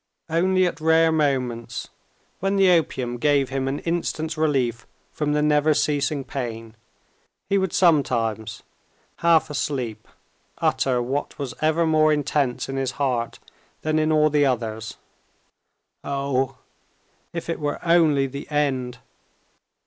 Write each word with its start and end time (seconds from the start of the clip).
Only 0.31 0.65
at 0.65 0.81
rare 0.81 1.11
moments, 1.11 1.87
when 2.39 2.55
the 2.55 2.71
opium 2.71 3.19
gave 3.19 3.49
him 3.49 3.67
an 3.67 3.77
instant's 3.81 4.35
relief 4.35 4.87
from 5.11 5.33
the 5.33 5.43
never 5.43 5.75
ceasing 5.75 6.23
pain, 6.23 6.75
he 7.47 7.59
would 7.59 7.71
sometimes, 7.71 8.63
half 9.17 9.51
asleep, 9.51 10.07
utter 10.57 11.03
what 11.03 11.37
was 11.37 11.53
ever 11.61 11.85
more 11.85 12.11
intense 12.11 12.67
in 12.67 12.77
his 12.77 12.93
heart 12.93 13.37
than 13.83 13.99
in 13.99 14.11
all 14.11 14.31
the 14.31 14.43
others: 14.43 14.97
"Oh, 16.03 16.57
if 17.31 17.47
it 17.47 17.59
were 17.59 17.77
only 17.85 18.25
the 18.25 18.49
end!" 18.49 18.97